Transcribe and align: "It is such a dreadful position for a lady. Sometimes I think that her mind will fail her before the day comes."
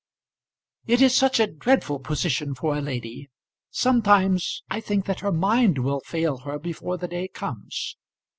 "It 0.87 0.99
is 0.99 1.13
such 1.13 1.39
a 1.39 1.45
dreadful 1.45 1.99
position 1.99 2.55
for 2.55 2.75
a 2.75 2.81
lady. 2.81 3.29
Sometimes 3.69 4.63
I 4.67 4.81
think 4.81 5.05
that 5.05 5.19
her 5.19 5.31
mind 5.31 5.77
will 5.77 5.99
fail 6.03 6.39
her 6.39 6.57
before 6.57 6.97
the 6.97 7.07
day 7.07 7.27
comes." 7.27 7.97